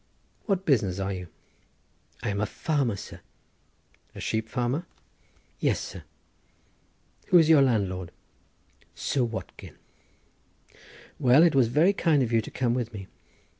[0.47, 1.27] "What business are you?"
[2.23, 3.21] "I am a farmer, sir."
[4.15, 4.87] "A sheep farmer?"
[5.59, 6.01] "Yes sir."
[7.27, 8.09] "Who is your landlord?"
[8.95, 9.75] "Sir Watkin."
[11.19, 13.09] "Well, it was very kind of you to come with me."